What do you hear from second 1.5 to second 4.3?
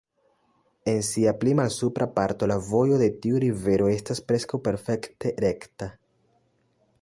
malsupra parto la vojo de tiu rivero estas